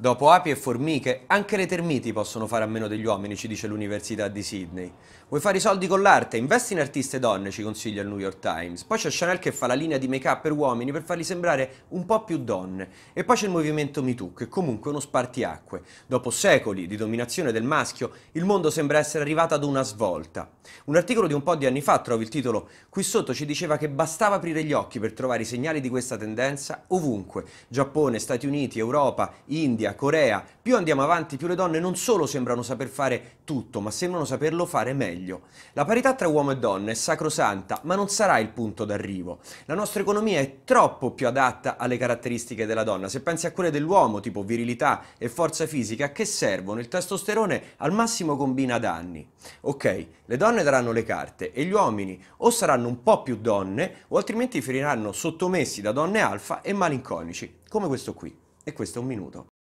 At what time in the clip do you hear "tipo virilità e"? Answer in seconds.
44.20-45.28